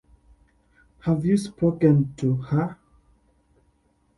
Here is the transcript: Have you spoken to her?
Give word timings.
Have 1.01 1.25
you 1.25 1.37
spoken 1.37 2.15
to 2.17 2.37
her? 2.37 2.79